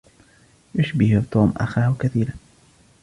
يشبه 0.75 1.23
توم 1.31 1.53
أخاه 1.57 1.95
كثيرا. 1.99 2.33